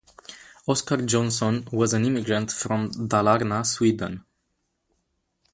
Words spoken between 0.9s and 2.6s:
Johnson was an immigrant